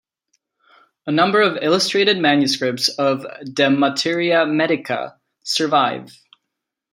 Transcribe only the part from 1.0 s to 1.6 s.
A number of